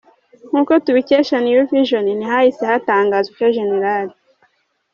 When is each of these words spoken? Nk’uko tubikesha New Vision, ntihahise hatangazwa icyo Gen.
Nk’uko 0.47 0.73
tubikesha 0.85 1.35
New 1.45 1.61
Vision, 1.69 2.05
ntihahise 2.17 2.63
hatangazwa 2.71 3.29
icyo 3.35 3.47
Gen. 3.55 4.07